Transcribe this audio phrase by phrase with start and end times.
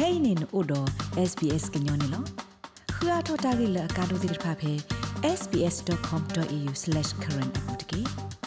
[0.00, 0.88] kainin odo
[1.30, 2.20] sbs gnyone lo
[2.98, 4.72] khua thota gi la ka do dir pha phe
[5.38, 8.39] sbs.com.au/current account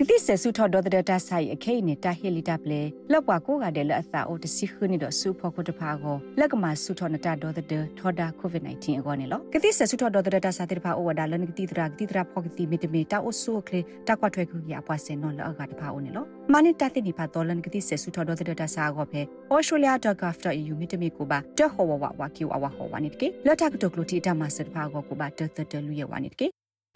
[0.00, 2.82] ကတိဆဆုထော်ဒေါ်တဲ့တာဆိုင်အခဲနေတာဟီလီတပ်လေ
[3.12, 7.66] လောက်ပွားကိုကတဲ့လက်အသာအိုတစီခနီတော့ဆူဖို့ခုတဖာကိုလက်ကမှာဆုထော်နတာဒေါ်တဲ့
[7.98, 19.20] ထော်ဒါကိုဗစ် -19 အကောနေလောကတိဆဆုထော်ဒေါ်တဲ့တာစာတဲ့ဖာအိုဝဒါလန်ကတိတရာကတိတရာဖောက်ကတိမီတမီတာအိုဆူကလေတာကွာထွဲခုရအပွားစင်နော်လောက်ကတဖာအိုနေလောမနိတတိနိဖာဒေါ်လန်ကတိဆဆုထော်ဒေါ်တဲ့တာစာကိုဖဲ
[19.52, 26.46] australia.gov.au မီတမီကိုပါတဟောဝဝဝကီဝဝဟောဝနိတကေလက်တာကတုကလူတီတာမဆတ်ဖာကိုကိုပါတတတလူရဝနိတကေ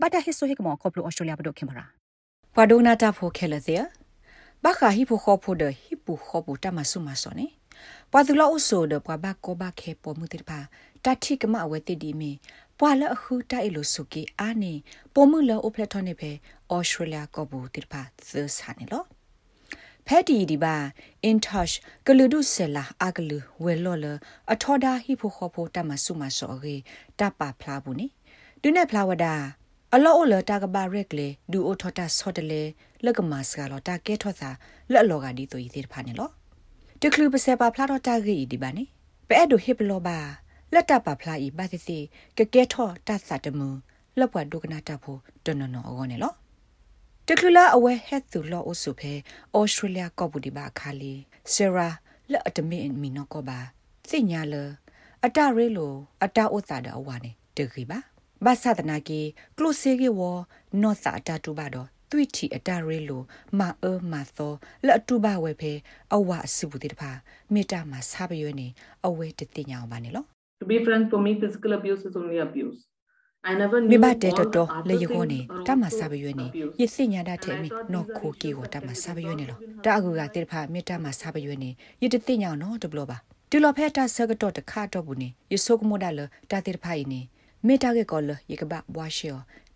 [0.01, 2.02] ဘာတာဟစ်ဆိုဟိကမောကောပလို australia ဘဒိုခင်ပါရာ
[2.57, 3.83] ပဒိုနာတာဖိုခဲလတဲ့
[4.65, 7.47] ဘာခါဟိဖိုခေါဖိုဒဟိပူခေါပူတမဆုမစောနေ
[8.13, 10.59] ပဒူလာအဆိုဒပဘကောဘခဲပေါ်မှုတိပါ
[11.05, 12.33] တတိကမအဝဲတိဒီမီ
[12.79, 14.75] ပွာလအခုတိုက်လို့စုကီအာနေ
[15.15, 16.31] ပေါ်မှုလောအပလက်ထောနေပဲ
[16.73, 19.05] ဩစတြေးလျကောဘူတိပါသဆာနေလော
[20.07, 20.75] ဖက်တီဒီပါ
[21.29, 21.75] in touch
[22.07, 24.07] ကလူဒုဆလာအကလူဝဲလော်လ
[24.53, 26.77] အထောဒါဟိဖိုခေါဖိုတမဆုမစောရေ
[27.19, 28.07] တပဖလာဘူးနေ
[28.63, 29.35] ဒုနေဖလာဝဒါ
[29.97, 32.63] အလောအလတာကဘာရက်လေဒူအိုထတာဆော့တလေ
[33.05, 34.51] လက်ကမစကလောတာကဲထောသာ
[34.93, 36.31] လက်လောကဒီတူဤသေးဖာနေလော
[37.01, 38.85] တကလူပစပါဖလာတော့တာဂီဒီပါနေ
[39.29, 40.19] ပဲအဲ့ဒိုဟစ်ပလောပါ
[40.75, 41.99] လက်တပါဖလာဤပါသစီ
[42.37, 43.69] ကကဲထောတသတမူ
[44.19, 46.33] လက်ပွားဒုကနာတာဖို့တနနောအောနေလော
[47.27, 49.13] တကလူလာအဝဲဟက်သူလောအဆုဖဲ
[49.57, 51.15] ဩစတြေးလျကော့ဘူဒီပါခါလီ
[51.53, 51.89] ဆရာ
[52.31, 53.59] လက်အတမင်မီနောကောပါ
[54.09, 54.55] စိညာလ
[55.25, 55.93] အတရဲလို
[56.25, 58.12] အတဥသတာအဝါနေတခီပါ
[58.47, 59.21] ဘာသာတနာကေ
[59.59, 60.21] ကလုစေကေဝ
[60.83, 63.23] နောသာတာတူဘာတော့သွိတီအတာရဲလို
[63.59, 64.53] မာအမာသော
[64.87, 65.73] လက်အတူပါဝဲဖဲ
[66.15, 67.11] အဝအစုဘူးတေတဖာ
[67.53, 68.69] မေတ္တာမှာစားပရွေးနေ
[69.07, 70.27] အဝဲတတိညာအောင်ပါနေလို့
[70.61, 72.79] To be frank for me physical abuse is only abuse
[73.51, 76.47] I never knew မိဘတဲ့တော့လေယခေါနေတမစားပရွေးနေ
[76.81, 81.71] ရစညာတာထဲမိနော်ခိုကီကိုတမစားပရွေးနေလို့တအကူကတေတဖာမေတ္တာမှာစားပရွေးနေ
[82.03, 83.19] ရတတိညာနော်တဘလို့ပါ
[83.51, 86.21] တူလဖဲတာဆကတော့တခါတော့ဘူးနေရဆုကမိုဒါလ
[86.51, 87.21] တာတေတဖာဤနေ
[87.67, 89.29] မေတာကေကောလယေကဘဘွားရှေ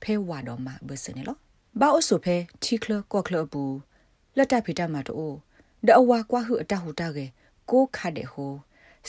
[0.03, 1.37] ဖဲဝါတော်မှာဘစနေလော
[1.81, 3.77] ဘာအဆုဖဲချီကလကောကလဘူး
[4.37, 5.37] လက်တဖိတမှာတော့
[5.87, 7.27] ဒအဝါကွာဟုအတဟုတကေ
[7.71, 8.53] ကိုခတ်တဲ့ဟို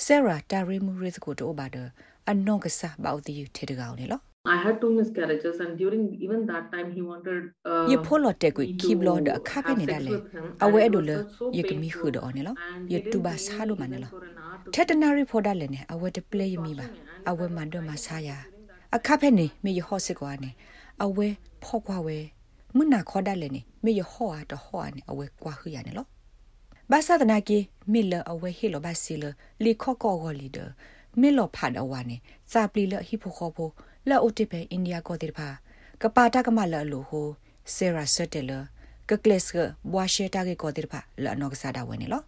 [0.03, 1.77] ဆရာတာရီမူရစ်ကိုတော့ဘာဒ
[2.29, 4.21] အနောကစားဘောက်တီထေတကောင်နေလော
[4.55, 7.41] I had two miscarriages and during even that time he wanted
[7.71, 10.13] uh ye pholo te ku kiblo da kha pe ne da le
[10.63, 11.17] awe do le
[11.57, 12.53] ye kmi khu do ne lo
[12.91, 14.09] ye tu ba sa do man ne lo
[14.73, 16.85] tetanari phoda le ne awe de play mi ba
[17.29, 18.37] awe man do ma sa ya
[18.95, 20.49] အခဖက်နေမေယဟောစစ်ကွာနေ
[21.03, 21.27] အဝဲ
[21.63, 22.17] ဖော့ကွာဝဲ
[22.77, 26.05] မနာခေါ်တယ်လေနေမေယဟောအားတဟောနေအဝဲကွာခရနေလော
[26.91, 27.59] ဘာသာတနာကေ
[27.93, 29.23] မေလအဝဲဟေလဘာစီလ
[29.63, 30.57] လီခော့ကောဂောလီဒ
[31.21, 32.17] မေလဖာဒဝါနေ
[32.51, 33.69] စာပလီလဟိဖိုခောဖို
[34.09, 35.47] လောအိုတိပဲအိန္ဒိယကောတိဖာ
[36.01, 37.27] ကပါတာကမလလိုဟို
[37.73, 38.51] ဆေရာဆတ်တယ်လ
[39.09, 39.57] ကကလစ်က
[39.91, 42.21] ဘွာရှေတာကေကောတိဖာလနောကစားတာဝဲနေလော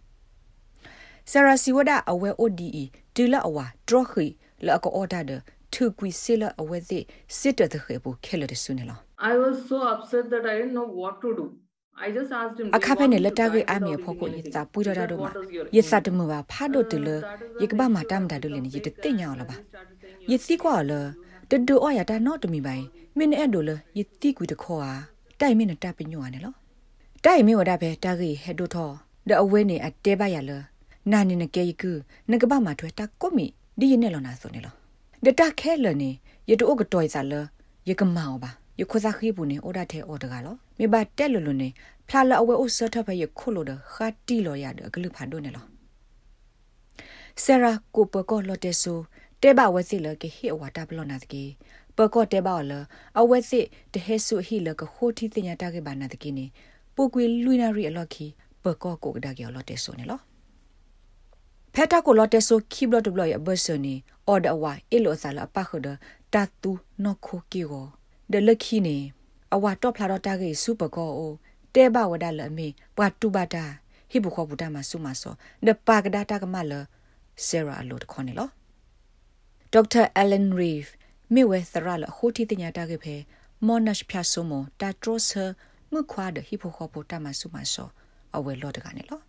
[1.30, 2.84] ဆရာစီဝဒအဝဲ ODE
[3.14, 4.26] ဒီလအဝါဒရခီ
[4.66, 5.20] လအကောအော်ဒါ
[5.74, 7.00] ထုကွီဆီလာအဝဲသိ
[7.38, 8.98] စစ်တတဲ့ခေဘူးခဲလတဲ့ဆုနေလား
[9.30, 11.46] I was so upset that I didn't know what to do
[12.04, 15.30] I just asked him အခါဖဲနဲ့လက်တာကေအမေဖို့ကိုယတာပူရတာတော့မှာ
[15.76, 17.08] ယသတ်မပါဖာဒိုတလ
[17.62, 19.56] ယကဘာမတမ်ဒါဒလနေယတတင်ညာလပါ
[20.30, 20.92] ယစီကွာလ
[21.50, 22.84] တဒိုအရတာနော်တမီပိုင်
[23.18, 24.92] မင်းအဲ့ဒိုလယတိကွီတခေါ်ဟာ
[25.40, 26.54] တိုင်မင်းနဲ့တပ်ပညွာနေလော
[27.24, 28.90] တိုင်မင်းဝဒဖဲတာကေဟက်ဒိုထော
[29.28, 30.50] ဒအဝဲနေအတဲပါရလ
[31.12, 31.92] နာနေနကေယကူ
[32.30, 33.46] နကဘာမထွဲတာကိုမီ
[33.78, 34.79] ဒီရနေလောနာဆိုနေလော
[35.24, 36.10] ဒတာခဲလနေ
[36.50, 37.34] ယတူကတော်စားလ
[37.88, 38.50] ယကမောပါ
[38.80, 41.68] ယခဇခိဘူးနေအော်ဒါတဲ့အော်ဒကလောမေဘတက်လလနေ
[42.08, 45.64] ဖလာလအဝဲအိုဆတ်ထဖယခုလိုဒခတ်တီလောရဒဂလူဖာဒိုနေလော
[47.42, 48.92] ဆရာကိုပကောလော်တေဆူ
[49.42, 51.44] တဲဘဝဲစီလကေဟီအဝတာဘလောနာတကေ
[51.96, 52.72] ပကောတဲဘလ
[53.20, 53.60] အဝဲစီ
[53.92, 56.46] တဟဲဆူဟီလကခိုတီတင်ညာတာကေဘာနာတကေနေ
[56.94, 58.26] ပုကွေလူနာရီအလော်ခီ
[58.64, 60.20] ပကောကိုဒါကေလော်တေဆူနေလော
[61.74, 63.94] ဖက်တာကိုလော်တက်ဆိုခိဘလတ်ဘလရဘဆနီ
[64.26, 65.88] အော်ဒဝါအီလိုဆာလာပခဒ
[66.34, 66.70] တတူ
[67.04, 67.86] နောခိုကီကို
[68.32, 68.96] ဒလခိနေ
[69.54, 71.32] အဝါတော့ဖလာတော့တာကေစူပကောအို
[71.74, 73.64] တဲဘဝဒလအမေပွာတူဘတာ
[74.10, 75.34] ဟိဘခောဘူတာမဆုမဆော
[75.66, 76.72] ဒပါကဒတာကမလ
[77.44, 78.48] ဆရာအလို့ခေါ်နေလော
[79.72, 80.92] ဒေါက်တာအလန်ရီဖ်
[81.34, 83.16] မေဝဲသရလဟိုတီတညာတာကေဖေ
[83.66, 85.44] မော်နက်ဖြာဆုမတာထရိုဆာ
[85.92, 87.88] မခွာဒဟိဘခောဘူတာမဆုမဆော
[88.36, 89.20] အဝဲလော့တကနေလော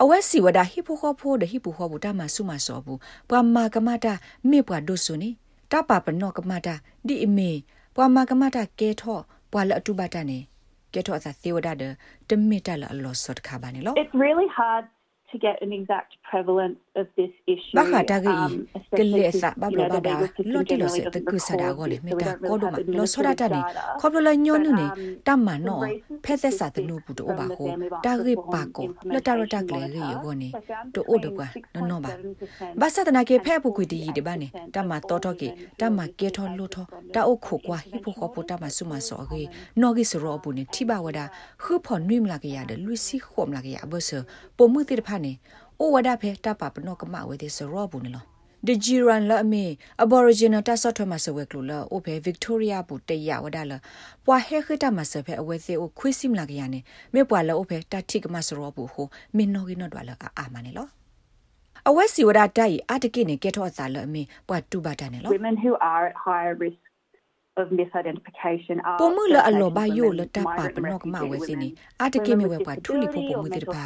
[0.00, 2.98] အဝဲစီဝဒဟိဖိုခေါဖိုဒဟိပူခေါဘူတာမဆုမဆောဘူး
[3.28, 4.14] ပွာမာကမတာ
[4.50, 5.30] မေပွာဒုဆုနေ
[5.72, 6.74] တပပနောကမတာ
[7.06, 7.50] ဒီအမေ
[7.96, 9.22] ပွာမာကမတာကဲထော့
[9.52, 10.38] ပွာလအတုပတာနေ
[10.92, 11.82] ကဲထော့အသာသေဝဒဒ
[12.28, 14.84] တမေတလအလောစော့ခါပါနေလော It's really hard
[15.32, 17.74] to get an exact prevalence of this issue.
[17.74, 18.32] Ba kha ta gi
[18.96, 20.14] ke le sa ba blo ba da
[20.44, 22.78] lo ti lo se te ku sa da go le me ta ko do ma
[22.98, 23.60] lo so da ta ni
[24.00, 24.86] kho blo la nyo nu ni
[25.24, 25.76] ta ma no
[26.24, 27.66] phe se sa te nu bu do ba ho
[28.04, 28.84] ta gi pa ko
[29.14, 30.52] lo ta ro ta gle gi yo go ni
[30.94, 32.12] to o do ba no no ba
[32.76, 35.00] ba sa ta na ke phe bu ku ti yi de ba ni ta ma
[35.08, 35.48] to to ki
[35.80, 36.84] ta ma ke tho lo tho
[37.14, 39.48] ta o kho kwa hi pho kho po ta ma su ma so gi
[39.80, 41.24] no gi so ro bu ni ti ba wa da
[41.62, 43.96] khu pho nwi m la ge ya de lu si khom la ge ya ba
[44.08, 45.32] so po mu ti de pha ni
[45.82, 48.20] o wada phe ta pa pno kama we de so ro bu ne lo
[48.66, 49.62] de jiran la me
[50.04, 53.62] aboriginal ta sot ma se we klo la o phe victoria bu te ya wada
[53.70, 53.78] la
[54.24, 56.80] pwa he khita ta ma se phe awe se o khwi sim la ya ne
[57.12, 59.74] me pwa la o phe ta thik ma so ro bu ho min no gi
[59.80, 60.86] no dwa la a a ma ne lo
[61.88, 66.81] အဝက်စီဝဒတိုင်အတကိနေကဲထောအစာလအမေပွားတူပါတန်နော် Women who are at higher risk
[67.60, 71.68] of misidentification are ပမှုလအလောဘယိုလတပါပနောကမဝဲစင်းနီ
[72.02, 73.82] အတကိမေဝဲပါထူလီဖို့ပမှုတိတပါ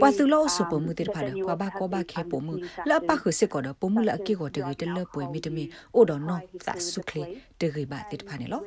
[0.00, 2.54] ပွာစုလောဆပမှုတိတပါပွာဘကောဘခဲပမှု
[2.90, 5.64] လပခစစ်ကောဒပမှုလအကိကိုတကတလပွေမီတမီ
[5.94, 7.22] အိုဒနောသဆုခလီ
[7.60, 8.62] တကိပါတိတပါနေလော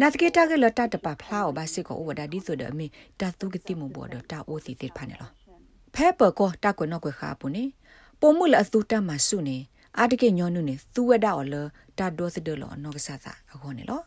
[0.00, 2.86] နာတကေတာကလတတပါဖလာဘစစ်ကောဝဒဒီဆိုဒအမီ
[3.20, 5.30] တတုကတိမဘောဒတာအိုစီတိတပါနေလော
[5.94, 7.64] ဖဲပကောတကွနောကွခါပုနေ
[8.20, 9.56] ပမှုလအသူတမဆုနေ
[9.98, 11.54] အာတကေညောနုနေသူဝဒအော်လ
[11.98, 14.02] တာဒိုစဒလောနောကဆာသာအခေါ်နေလော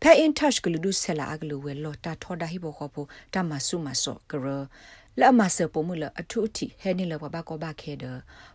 [0.00, 4.46] ဖဲ in touch ကလူဒုဆလာအကလူဝဲလောတာထော်ဒါဟိဘောခေါ်ဖို့တမဆုမဆော့ကရ
[5.20, 8.04] လာမဆပမှုလအထုအထိဟဲနေလဘဘကောဘခဲဒ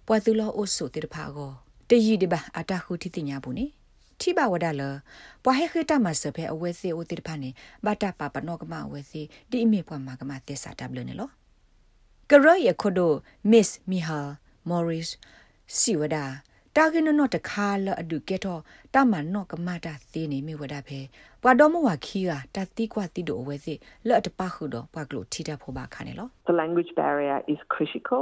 [0.08, 1.52] ပွာသူလောအိုဆုတေတဖာကို
[1.90, 3.66] တယီဒီပါအတခုတိတိညာဘူးနိ
[4.20, 4.82] ထိဘဝဒလ
[5.44, 7.50] ပွာဟဲခေတမဆဖဲအဝဲစီအိုတေတဖာနေ
[7.86, 11.30] ဘာတာပပနောကမအဝဲစီဒီအမေပွာမကမတေစာတဘလနေလော
[12.30, 13.12] ကရရခိုဒို
[13.52, 14.28] miss mihal
[14.70, 15.18] morris စီ
[16.00, 16.18] ဝဒ
[16.78, 18.62] တာဂင်းနော့တခါလအဒုကဲတော့
[18.94, 21.00] တမန်နော့ကမတာသေးနေမိဝဒဖဲ
[21.42, 23.78] ပွာတော်မဝခီကတတိကွာတိတို့အဝဲစစ်
[24.08, 28.22] လော့တပခုတော့ပွာကလို့ထိတတ်ဖို့ပါခါနေလော The language barrier is critical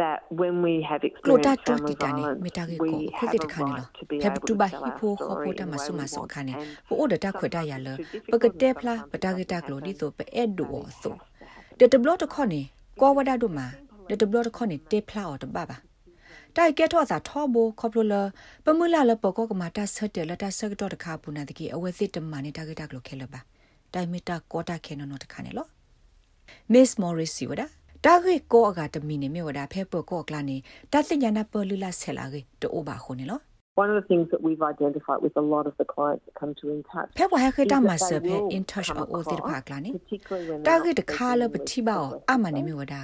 [0.00, 2.40] that when we have experienced family violence
[2.84, 6.00] we have a right to be able to tell our story in the way we
[6.00, 6.58] want and
[6.88, 7.88] ပို့ဒတာခွတ်တရလ
[8.32, 11.14] ပကတဲ့ဖလားပတာဂတာကလို့ဒီဆိုပဲအဲ့ဒူအောဆို
[11.80, 12.62] တတဘလတ်ခေါနေ
[13.00, 13.68] ကောဝဒဒုမာ
[16.54, 18.14] တတဘလတ်ခေါနေတေဖလားအော်တပါပါတိုက်ကဲထော့စာထောဘခေါပလိုလ
[18.64, 23.40] ပမူလာလပကောကမာတာဆတ်တယ်လတာဆတ်တော့တခါပူနာတကီအဝဲစစ်တမနေတာကတကလို့ခဲလပါ
[23.94, 25.66] တိုင်မီတာကောတာခဲနော်တခါနေလော
[26.72, 27.62] Miss Morris စီဝဒ
[28.04, 30.56] တာဂေကောအကတမီနေမြဝဒဖဲပကောကလာနေ
[30.92, 33.40] တာသိညာနာပလူလာဆဲလာကေတိုဘာခုနေလော
[33.82, 36.52] One of the things that we've identified with a lot of the clients that come
[36.60, 39.90] to in touch ဖဲဘွားခဲတာမဆဖဲ in touch အိုတိဖာကလာနေ
[40.66, 41.96] တာဂေတခါလပတိပါ
[42.30, 42.94] အမနေမြဝဒ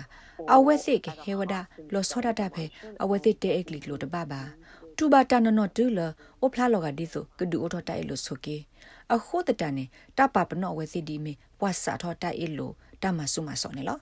[0.55, 1.55] အဝဲစစ်ကေဟေဝဒ
[1.95, 2.65] လောစောဒတာဖဲ
[3.03, 4.41] အဝဲစစ်တဲအကလီလိုတပါပါ
[4.97, 6.01] တူဘာတနနောတူလ
[6.41, 8.57] အိုဖလာလောကဒီဆိုကဒူအိုထတိုင်လို့ဆိုကေ
[9.15, 9.85] အခုတတန်နေ
[10.19, 13.99] တပပနောဝဲစစ်ဒီမီပွာစာထောတိုင်လို့တမဆုမဆောနေလော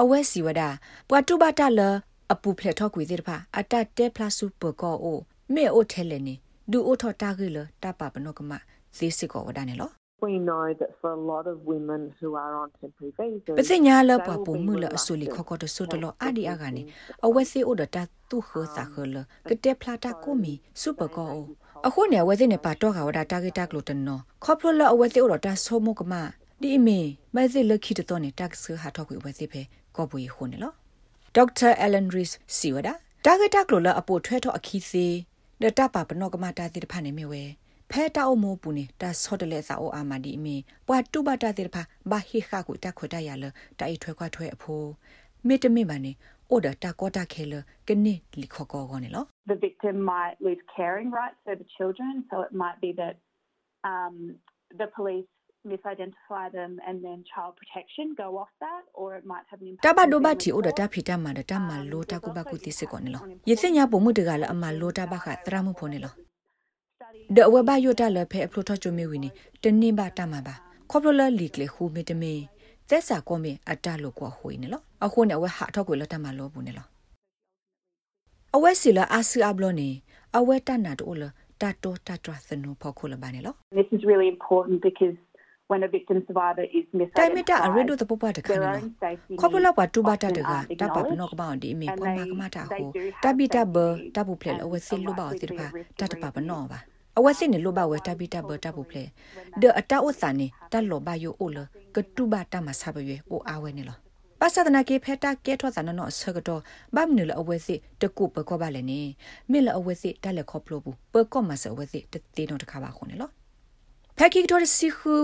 [0.00, 0.62] အဝဲစီဝဒ
[1.08, 1.80] ပွာတူဘာတလ
[2.32, 5.20] အပူဖလက်ထောကွေသေးတဖာအတတဲဖလာစုပကောအို
[5.54, 6.34] မေအိုထဲလေနေ
[6.70, 8.52] ဒူအိုထတာဂေလတပပနောကမ
[8.96, 9.90] ဇေစစ်ကောဝဒနေလော
[10.26, 16.82] We know that for a lot of women who are on temporary visas ပစညာလပပမှုလအဆူလီခခတဆုတလအဒီအကနေ
[17.26, 19.16] အဝဲစီအိုဒတာသူခစာခလ
[19.48, 21.28] ကတဲ့ဖလာတာကိုမီစူပကော
[21.86, 26.14] အခုနေဝဲစီနေပါတော့ကဝဒတာဂေတာကလိုတနောခေါပလလအဝဲစီအိုဒတာဆောမကမ
[26.60, 26.98] ဒီအမီ
[27.34, 29.62] မဲစီလခိတတော့နေတက်ဆာဟာတော့ကိုဝဲစီဖဲ
[29.96, 30.74] ကောပွေခုန်နော်
[31.34, 32.88] ဒေါက်တာအလန်ရီစ်စီဝဒ
[33.24, 35.06] တာဂေတာကလိုလအပိုထွဲတော့အခီစီ
[35.62, 37.42] ဒတာပါပနောကမတာတိတဖာနေမြဝဲ
[37.90, 40.56] ဖဲတာအမောပူနေတာဆော့တလဲစာအိုအာမဒီအမီ
[40.86, 43.44] ပွာတူဘတာတိတဖာဘာဟိခါကိုတခွတ်တရလ
[43.80, 44.90] တိုင်ထွဲခွားထွဲအဖိုး
[45.46, 46.12] မေတမေမနေ
[46.50, 47.54] အိုဒတာကောတာခဲလ
[47.88, 53.14] ကနေလီခောကောကောနေလော The victim might lose caring rights over children so it might be that
[53.92, 54.14] um
[54.80, 55.28] the police
[55.66, 59.84] misidentify them and then child protection go off that or it might have an impact
[59.86, 66.12] တဘဒိုဘတီအိုဒတာဖီတာမာဒတာမာလိုတာကုဘကုတိစကောနေလောယေစညာပုံမှုတကလအမလိုတာဘခတရမှုဖို့နေလော
[67.36, 69.30] ဒဝဘယိုတာလဖဲအဖလိုထချိုမီဝီနေ
[69.62, 70.54] တနင်းပါတမပါ
[70.90, 72.32] ခေါပလလလီကလေခူမီတမီ
[72.88, 76.86] သက်စာကောမီအတလိုကွာဟွေနေလောအခုနေဝဟထောက်ကိုလတမလောဘူးနေလော
[78.54, 79.88] အဝဲစီလအာစီအဘလောနေ
[80.36, 81.22] အဝဲတနာတိုလ
[81.60, 85.16] တတောတတရသနုဖောခုလပါနေလော This is really important because
[85.70, 86.84] when a victim survivor is
[87.18, 91.32] တိုင်မတာအရဒိုတပပတခါ their နေ own safety ခေါပလ needs ပတူဘတာတက often တ aren't ပပနော acknowledged.
[91.32, 95.58] ကပောင်းဒီမီ and ပမကမတာ they ဟု do have တပိတဘ disabilities တပုဖလေ and အဝဲစစ်လိုပါ are တိတ likely
[95.60, 96.72] ပါ to be at risk တ of တပပနော re-offending.
[96.72, 96.80] ပါ
[97.18, 99.04] အဝဲစစ်နေလိုပါဝဲတပိတဘတပုဖလေ
[99.62, 101.58] ဒအတာဥစာနေတလောဘယိုအိုလ
[101.94, 103.96] ကတူဘတာမဆဘရွေအိုအာဝဲနေလော
[104.40, 106.60] ပါစဒနာကေဖက်တာကေထောသနနောဆကတော့
[106.94, 109.00] ဘာမနလအဝဲစစ်တကုပကောပါလေနေ
[109.50, 113.30] မေလအဝဲစစ်တက်လက်ခေါပလို့ဘူးပကောမဆအဝဲစစ်တတေနောတခါပါခုန်နေလော
[114.18, 115.14] ဖက်ကီတိုစီခူ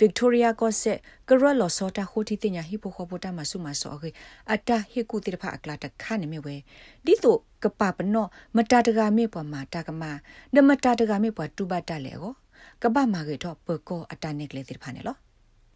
[0.00, 4.10] Victoria ကဆက်ကရလောစောတာခိုတီတင်ညာဟီပိုခေါ်ပိုတာမဆုမဆောခေ
[4.52, 6.54] အတာဟီကူတိဖာအကလာတခါနေမြဝဲ
[7.04, 8.26] ဒီတို့ကပပနော
[8.56, 10.02] မတာတကမေပွားမာတာကမ
[10.54, 12.32] နမတာတကမေပွားတူဘတာလေကို
[12.82, 15.16] ကပမာကေတော့ပကောအတာနေကလေးတိဖာနေလော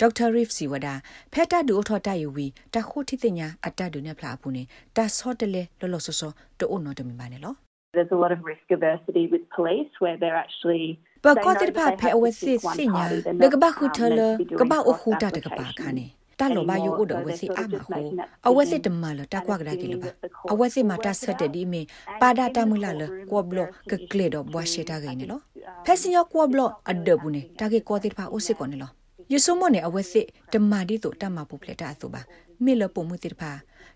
[0.00, 0.88] ဒေါက်တာရစ်စီဝဒ
[1.32, 4.62] ဖက်တာဒူအထော်တယူဝီတခိုတီတင်ညာအတာဒူနေဖလာပူနေ
[4.96, 7.54] တာဆော့တလေလောလောဆောဆောတိုနိုတမီပါနေလော
[7.96, 10.84] There's a lot of risk aversity with police where they're actually
[11.24, 13.04] ပကောတိဖာဖဲအဝစစ်စညာ
[13.42, 14.20] လကဘခုထလ
[14.58, 16.06] ကဘအခုတာတကပါခါနေ
[16.38, 18.00] တာလောဘယိုဥဒဝစီအမဟု
[18.48, 20.04] အဝစစ်တမလတကွာကရကိလဘ
[20.52, 21.82] အဝစစ်မတာဆက်တဲ့ဒီမီ
[22.20, 23.58] ပါဒတာမူလာလကောဘလ
[23.90, 25.40] ကကလေတော့ဘွားရှိတာကိနေလော
[25.84, 26.60] ဖက်စင်ယောကောဘလ
[26.90, 28.90] အဒဘူးနေတာကေကောတိဖာအိုစစ်ကောနေလော
[29.32, 32.22] ယဆုမနေအဝစစ်တမာဒီတို့တမပူဖလက်တာဆိုပါ
[32.64, 33.50] မေလပုံမှုတိဖာ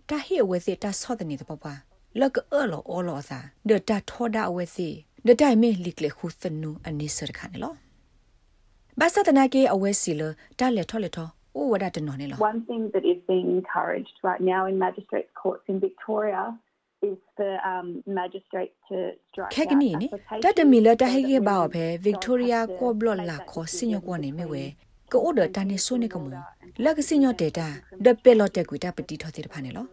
[0.09, 1.79] တာဟိအဝစစ်တာဆော့တဲ့နေတော့ပွား
[2.21, 4.89] လကအော်လောအော်လောစာဒတာထောဒါအဝစီ
[5.29, 7.73] ဒတိုင်မေလိကလေခုသနုအနိစရခါနေလော
[9.01, 10.23] ဘာစတနာကေအဝစီလ
[10.59, 16.43] တာလက်ထောလက်ထောအိုဝဒတနော်နေလော One thing that is being encouraged right now in magistrates courts in Victoria
[17.11, 17.89] is for um
[18.21, 18.97] magistrates to
[19.29, 20.07] strike ခက်ကနီနိ
[20.45, 24.65] တတမီလတဟေကေဘာဖဲ Victoria ကောဘလလာခေါ်စညကောနေမြဝဲ
[25.13, 26.25] ကိုအိုဒတန်နေဆိုနေကမ
[26.85, 27.69] လက်ကစညတေတာ
[28.05, 29.87] ဒပလော့တက်ကွီတာပတိထောတိတဖာနေလော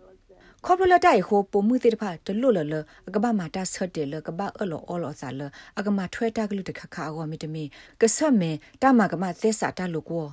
[0.66, 2.76] ခေါပလတိုင်ဟိုပုံမှုတိတဖာတလွတ်လလ
[3.08, 5.42] အကဘာမာတာဆတ်တယ်လကဘာအလောအလောစာလ
[5.80, 7.64] အကမာထွဲတာကလူတခခါအောမီတမီ
[8.02, 8.52] ကဆတ်မေ
[8.82, 10.26] တာမကမသစ္စာတလူကို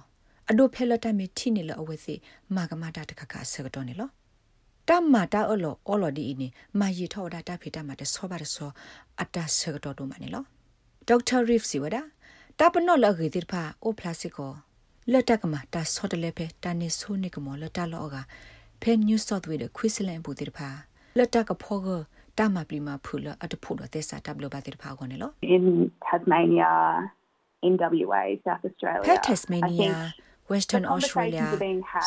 [0.51, 2.15] အဒိုဖဲလတမီထိနေလအဝဲစီ
[2.57, 4.09] မာကမာတာတခခါဆကတော့နေလော
[4.89, 8.71] တမတာအလောအလောဒီနေမာရီထောဒါတာဖေတာမတဆောပါတဆော
[9.23, 10.45] အတာဆကတော့တို့မနေလော
[11.09, 11.97] ဒေါက်တာရစ်စီဝဒ
[12.59, 14.53] တာပနော့လဂေတိဖာအိုပလတ်စကို
[15.13, 18.17] လက်တကမတာဆော့တလေပဲတာနေဆိုးနေကမောလတာလောက
[18.83, 20.69] ဖဲ New South Wales ခွိစလန်ဘူတိဖာ
[21.19, 21.89] လက်တကဖောက
[22.39, 25.65] တာမပလီမာဖူလအတဖို့တော့တက်စာတပ်လို့ပါတိဖာကောနေလော in
[26.07, 26.73] Tasmania
[27.67, 27.73] in
[28.03, 29.95] WA South Australia ဖဲ Tasmania
[30.53, 31.47] Western Australia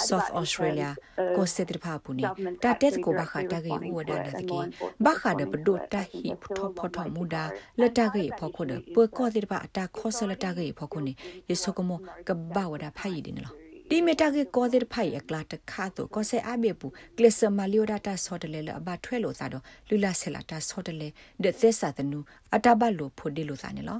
[0.09, 0.89] South Australia
[1.37, 2.23] ကိုစစ်တဖာပူနေ
[2.63, 4.59] တာတက်ကိုဘာခတာကေဝဒါနာတကေ
[5.05, 7.43] ဘာခဒဘဒိုတာဟီဖထဖထမူဒါ
[7.81, 11.13] လတာကေဖခုဒပကောတိတဖာအတာခောဆလတာကေဖခုနေ
[11.49, 11.91] ယေဆုကမ
[12.27, 16.87] ကဘာဝဒါဖိုင်ဒီနော် ဒီမီတာကေကောဒီဖိုင်အကလာတခါတော့ကောဆေအဘေပူ
[17.17, 21.07] ကလစ်စမလီယိုဒတာဆော့တလေလအဘထွဲလို့စားတော့လူလာဆလာတာဆော့တလေ
[21.43, 22.19] ဒသစ္စာတနူ
[22.55, 23.99] အတဘလို့ဖို့ဒီလို့စားနေလော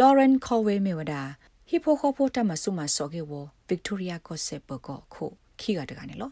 [0.00, 1.22] Lauren Colway မေဝဒါ
[1.68, 3.32] ဟီဖိုခိုဖိုတမဆုမဆော့ကေဝ
[3.68, 5.24] ဗစ်တိုးရီယာကောဆေပကောခု
[5.60, 6.30] ခီကတကနေလော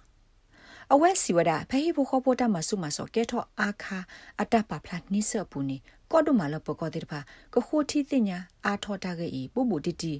[0.92, 3.99] အဝဲစီဝဒဖဟိဖိုခိုဖိုတမဆုမဆော့ကဲထောအာခာ
[4.40, 5.76] အတပဖလာနိဆပူနီ
[6.11, 7.20] ကောဒုမလပကောတိတဖာ
[7.54, 10.14] ကခိုတီတင်ညာအာထောတာကေဤပူပူတီတီ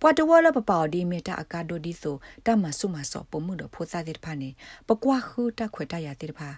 [0.00, 4.50] ပွာတဝလပပဒီမီတာအကာဒိုဒီဆိုတမဆုမဆောပမှုတော့ဖိုစားတဲ့ဖာနေ
[4.88, 6.48] ပကွာခုတခွေတရတဲ့ဖာ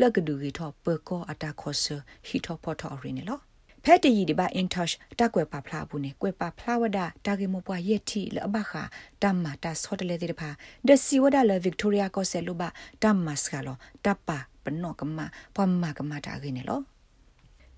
[0.00, 1.84] လက်ကဒူရီထောပကောအတာခောဆ
[2.26, 3.42] ဟီထောပေါ်ထောရင်းနော်
[3.84, 8.82] ဖက်တီဒီဘာအင် touch တက်ကွယ်ပါဖလာဘူးနေကွယ်ပါဖလာဝဒတာဂေမပွားရက်တီလဘခာ
[9.22, 10.50] တမ်မာတာဆော့တလေတဲ့ဖာ
[10.86, 12.68] ဒစီဝဒလဗစ်တိုးရီယာကောဆယ်လိုဘာ
[13.02, 15.18] တမ်မတ်စကလောတပ်ပါပ နောကမ
[15.56, 16.80] ပမကမတာဂေနေလော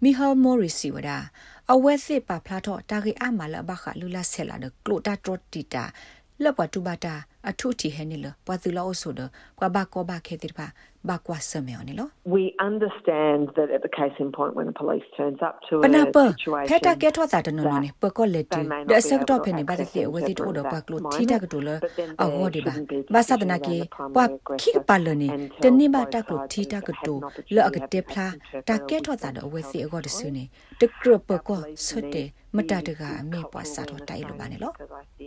[0.02, 1.10] မီဟယ်မော်ရီစီဝဒ
[1.72, 5.84] အဝဲစစ်ပါဖလာတော့တာဂေအမလာဘခလူလာဆဲလာဒကလိုတာထရတီတာ
[6.42, 7.14] လပတူဘတာ
[7.48, 9.20] အထုတီဟဲနေလပွာသူလောဆိုဒ
[9.58, 10.66] ကွာဘကောဘခဲတိဖာ
[11.08, 15.88] ဘကွာဆမေော်နေလော We understand that at the case in point when the police turns up to a
[15.88, 21.68] situation ဖက်တာကဲထောတာတနော်နေပကောလက်တီဒဆက်တော့ဖနေပါတဲ့ဝစီတိုတော့ပကလို့တီတာကတူလ
[22.22, 22.72] အဟောဒီပါ
[23.14, 23.76] ဘာသဒနာကေ
[24.14, 24.24] ပွာ
[24.60, 25.28] ခိပါလနေ
[25.62, 27.14] တနိဘာတကလို့တီတာကတူ
[27.54, 28.26] လောအကတေဖလာ
[28.68, 30.44] တာကဲထောတာတော့ဝစီအကောတဆူနေ
[30.80, 34.72] တကရပကောဆွတ်တယ်မတတကအမေပွားစားတော့တိုင်လိုပါနေလော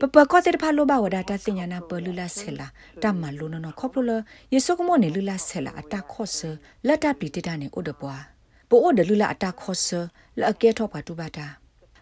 [0.02, 2.68] ပပကောတဲ့ဖာလိုပါဝဒတာစညာနာပလူလာဆဲလာ
[3.04, 4.10] တမလူနနခေါပလ
[4.54, 6.40] ယေဆုကမောနေလူလာဆဲလာအတာခော့ဆ
[6.88, 8.24] လက်တပလီတတနေဥဒပွား
[8.70, 9.88] ပိုအိုဒလူလာအတာခော့ဆ
[10.40, 11.48] လက်အကဲထော့ပါတူပါတာ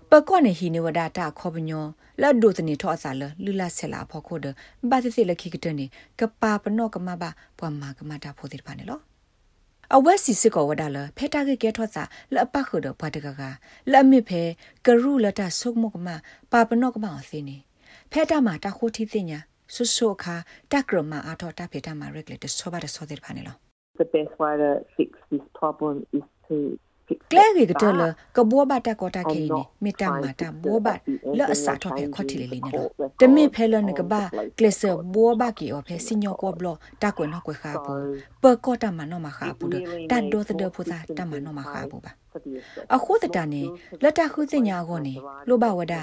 [0.10, 1.86] ပကောနေဟီနေဝဒတာခောပညော
[2.22, 4.46] လက်ဒုတနေထော့အစာလလူလာဆဲလာဖော်ခိုဒ
[4.90, 5.86] ဘာသစီလက်ခိကတနေ
[6.20, 9.00] ကပါပနောကမဘာပွားမာကမတာဖိုတိပါနေလော
[9.96, 13.42] အဝက်စီစစ်ကောဝဒါလဖဲတာကေကဲထော့စာလပခုဒဘတ်တကက
[13.92, 14.42] လအမစ်ဖဲ
[14.86, 16.08] ကရုလတာဆုကမကမ
[16.52, 17.58] ပါပနောကမအစင်းနေ
[18.12, 19.40] ဖဲတာမှာတခိုတီတင်ညာ
[19.74, 20.36] ဆုဆုခါ
[20.72, 23.56] တက်ကရမအားထောတာဖေတာမှာရက်လက်တဆောပါတဆောတဲ့ဖာနေလော
[24.02, 26.56] The best way to fix this problem is to
[27.32, 28.02] ကလဲရီကတလ
[28.36, 30.88] ကဘောဘတာကောတာခေနေမီတာမာတာဘောဘ
[31.38, 32.88] လောအစာတော့ပဲခွတ်တီလေလေနော်
[33.22, 34.22] တမေဖဲလနကဘာ
[34.58, 34.82] ကလဆ
[35.14, 36.68] ဘောဘကီအဖဲစညောကောဘလ
[37.02, 37.94] တာကွနော်ကွခါပူ
[38.44, 39.76] ပကောတာမနော်မခါပူတ
[40.12, 42.12] တတ်ဒိုသဒဖူသာတမနော်မခါပူပါ
[42.96, 43.64] အခုတတနေ
[44.04, 45.16] လက်တခုစညာကောနေ
[45.48, 45.96] လောဘဝဒ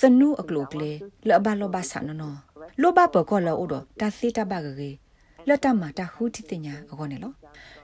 [0.00, 0.92] စနုအကလုကလေ
[1.28, 2.36] လောဘလောဘဆာနော်
[2.80, 4.90] လောဘပကောလောဥဒတာစီတဘဂရေ
[5.48, 7.32] လက်တမတာခုတိတညာအကောနေလော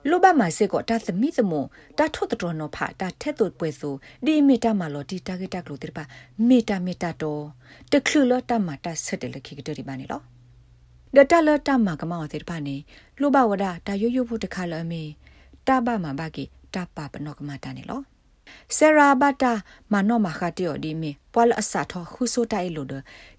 [0.08, 1.62] လူဘမစေကိုတာသမီသမုံ
[1.98, 3.94] တာထွတ်တော်နော်ဖာတာထက်သွပွဲဆို
[4.24, 6.04] ဒီမီတာမလော်ဒီတာဂက်တက်လို့တိပါ
[6.48, 7.42] မီတာမီတာတော့
[7.92, 10.20] တခလူလတာမတာဆက်တယ်လခိကတရီပါနေလော
[11.16, 12.76] ဒတာလတာမကမောတိပါနေ
[13.20, 15.02] လူဘဝဒတာရွရွဖို့တခါလအမေ
[15.66, 16.44] တာဘမဘကီ
[16.74, 18.00] တာပပနောကမတာနေလော
[18.76, 19.52] ဆရာဘတာ
[19.92, 22.94] မနောမခတိော်ဒီမီပွာလအစာထခုဆိုတိုင်လို့ဒ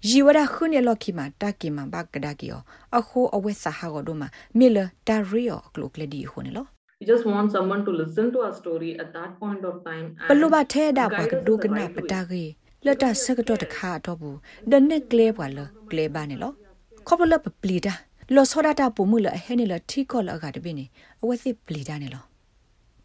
[0.08, 2.60] ဂျီဝရခုနေလော်ခီမာတာကီမဘကဒါကီယော
[2.98, 4.22] အခုအဝဲစာဟာကိုဒမ
[4.58, 4.78] မီလ
[5.08, 6.66] တာရီယောကလုကလဒီခုနေလော
[7.00, 12.44] we just want someone to listen to our story at that point of time ပလူဘထဲဒါပါကဒုကနာပတာကေ
[12.86, 14.36] လတ်တာစကတော့တခါတော့ဘူး
[14.70, 15.58] ဒနက်ကလေးပါလ
[15.90, 16.52] ကလေးပါနေလော
[17.06, 17.94] ခေါပလပပလီတာ
[18.34, 20.84] လောစောဒတာပုံမှုလဟဲနေလထီကောလအကတပိနေ
[21.22, 22.24] အဝဲစစ်ပလီတာနေလော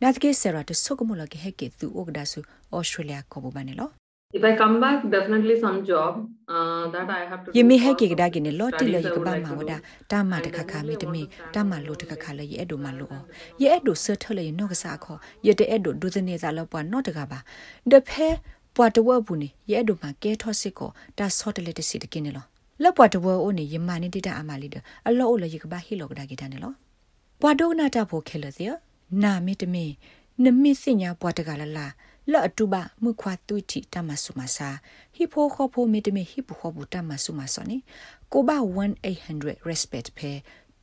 [0.02, 2.40] နာတကေဆရာတဆုကမလကေဟကေသူဩကဒါဆူ
[2.76, 3.90] ဩစတြေးလျကိုဘဘနေလော
[4.38, 6.14] If I come back, definitely some job
[6.56, 7.50] uh, that I have to.
[7.58, 9.78] Ye mi hai ke da ke ne lo ti lo ye ka ba ma wada
[10.12, 11.24] ta ma ta kha kha mi te mi
[11.54, 13.08] ta ma lo ta kha kha le ye edo ma lo
[13.62, 15.14] ye edo se tho le no ka sa kho
[15.48, 17.40] ye te edo do the ne za lo pa no ta ka ba
[17.92, 18.30] de phe
[18.76, 22.46] ပွားတဝဘူးနေရဲ့ဒုမှာကဲထော့စစ်ကိုဒါဆော့တလက်တစီတကင်းနေလော
[22.84, 24.76] လောက်ပွားတဝအိုနေယမနေတိတအမလီဒ
[25.08, 26.74] အလောအိုလေယကဘာဟီလောကဒါကီတန်နေလော
[27.42, 28.66] ပွားဒုနာတာဖို့ခဲလစီ
[29.24, 29.86] နာမီတမီ
[30.44, 31.88] နမီစညာပွားတကလာလာ
[32.32, 34.70] လော့အတူပါမှုခွာတူတီတမဆုမစာ
[35.16, 37.78] ဟီဖိုခေါဖိုမီတမီဟီပူခေါဘူတမဆုမစောနီ
[38.32, 38.58] ကိုဘာ
[39.14, 40.36] 1800 respect pay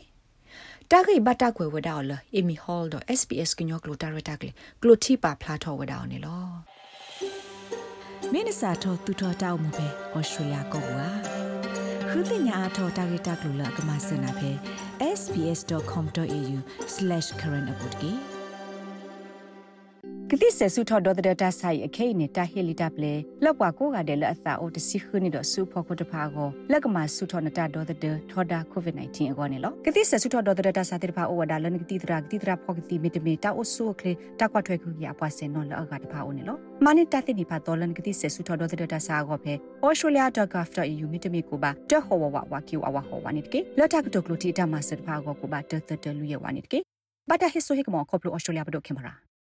[0.92, 4.50] တာဂိဘတာကွယ်ဝဒါလအီမီဟောလ်ဒ SPS ကညောကလိုတာရတာကလေ
[4.82, 6.44] ကလိုတီပါဖလာထောဝဒါနေလော
[8.32, 11.06] မင်းစာထောတူထောတောက်မှုပဲဩစတြေးလျကောကွာ
[12.09, 14.50] ခုတင်ညာအထောတာဂိတာကလိုလကမစနာပဲ
[15.18, 18.39] sbs.com.au/current update
[20.33, 23.14] ကတိဆဆုထော်ဒေါ်တဲ့တာဆိုင်အခိနေတာဟီလီတပ်လေ
[23.45, 27.99] လောက်ပွားကိုကတဲ့လက်အသာအိုတစီခနီတော့ဆူဖို့ခုတဖာကိုလက်ကမှာဆုထော်နတာဒေါ်တဲ့
[28.31, 39.53] ထော်ဒါကိုဗစ် -19 အကောနေလောကတိဆဆုထော်ဒေါ်တဲ့တာစာတဲ့ဖာအိုဝဒါလန်ကတိတရာကတိတရာဖောကတိမီတမီတာအိုဆူကလေတာကွာထွဲခုရအပွားစင်နော်လောက်ကတဖာအိုနေလောမနိတတဲ့နိဖာတော်လန်ကတိဆဆုထော်ဒေါ်တဲ့တာစာကိုဖဲ
[39.87, 46.79] australia.gov.au မီတမီကိုပါတဟောဝဝဝကီဝဝဟောဝနိတကေလက်တာကတုကလိုတီတာမဆတ်ဖာကိုကိုပါတတတလူရဝနိတကေ
[47.29, 49.30] ဘာတာဟစ်ဆိုဟိကမောကောပလို australia ဘဒိုခင်ပါရာ